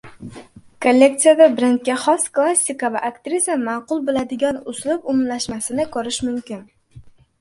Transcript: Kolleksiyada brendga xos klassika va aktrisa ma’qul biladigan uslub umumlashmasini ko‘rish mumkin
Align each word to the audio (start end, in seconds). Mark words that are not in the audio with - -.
Kolleksiyada 0.83 1.47
brendga 1.59 1.97
xos 2.05 2.25
klassika 2.37 2.91
va 2.95 3.03
aktrisa 3.09 3.57
ma’qul 3.67 4.03
biladigan 4.09 4.59
uslub 4.73 5.07
umumlashmasini 5.15 5.87
ko‘rish 5.99 6.23
mumkin 6.31 6.65